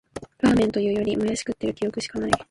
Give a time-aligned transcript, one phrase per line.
[0.39, 2.31] ラーメンというより、もやし食ってる記憶しかない